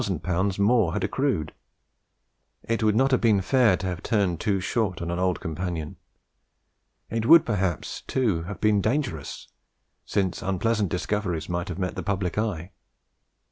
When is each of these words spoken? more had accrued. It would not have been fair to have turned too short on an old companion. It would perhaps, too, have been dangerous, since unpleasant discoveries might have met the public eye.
more 0.57 0.93
had 0.93 1.03
accrued. 1.03 1.53
It 2.63 2.81
would 2.81 2.95
not 2.95 3.11
have 3.11 3.21
been 3.21 3.39
fair 3.39 3.77
to 3.77 3.85
have 3.85 4.01
turned 4.01 4.39
too 4.39 4.59
short 4.59 4.99
on 4.99 5.11
an 5.11 5.19
old 5.19 5.39
companion. 5.39 5.95
It 7.11 7.27
would 7.27 7.45
perhaps, 7.45 8.01
too, 8.07 8.41
have 8.45 8.59
been 8.59 8.81
dangerous, 8.81 9.47
since 10.03 10.41
unpleasant 10.41 10.89
discoveries 10.89 11.49
might 11.49 11.69
have 11.69 11.77
met 11.77 11.93
the 11.93 12.01
public 12.01 12.35
eye. 12.39 12.71